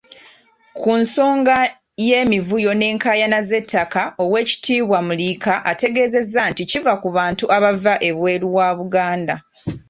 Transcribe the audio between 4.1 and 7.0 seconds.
Oweekitiibwa Muliika ategeezezza nti kiva